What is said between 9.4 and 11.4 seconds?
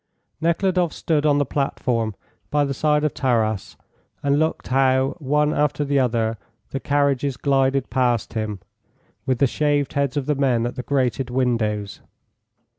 shaved heads of the men at the grated